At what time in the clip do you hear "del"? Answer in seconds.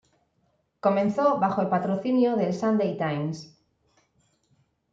2.35-2.55